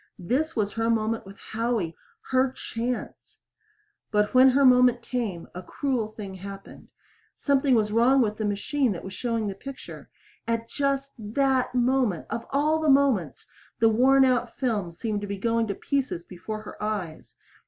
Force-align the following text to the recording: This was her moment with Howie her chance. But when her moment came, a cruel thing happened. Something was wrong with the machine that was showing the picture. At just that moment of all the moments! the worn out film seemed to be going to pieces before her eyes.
This 0.17 0.55
was 0.55 0.73
her 0.73 0.89
moment 0.89 1.27
with 1.27 1.37
Howie 1.37 1.95
her 2.31 2.51
chance. 2.53 3.37
But 4.09 4.33
when 4.33 4.49
her 4.49 4.65
moment 4.65 5.03
came, 5.03 5.47
a 5.53 5.61
cruel 5.61 6.07
thing 6.07 6.33
happened. 6.33 6.87
Something 7.35 7.75
was 7.75 7.91
wrong 7.91 8.19
with 8.19 8.37
the 8.37 8.45
machine 8.45 8.93
that 8.93 9.03
was 9.03 9.13
showing 9.13 9.45
the 9.45 9.53
picture. 9.53 10.09
At 10.47 10.67
just 10.67 11.11
that 11.19 11.75
moment 11.75 12.25
of 12.31 12.47
all 12.49 12.79
the 12.81 12.89
moments! 12.89 13.45
the 13.79 13.89
worn 13.89 14.25
out 14.25 14.57
film 14.57 14.89
seemed 14.91 15.21
to 15.21 15.27
be 15.27 15.37
going 15.37 15.67
to 15.67 15.75
pieces 15.75 16.23
before 16.23 16.63
her 16.63 16.81
eyes. 16.81 17.35